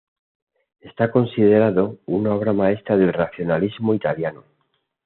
Está 0.79 1.11
considerado 1.11 1.99
una 2.07 2.33
obra 2.33 2.53
maestra 2.53 2.97
del 2.97 3.13
racionalismo 3.13 3.93
italiano. 3.93 4.43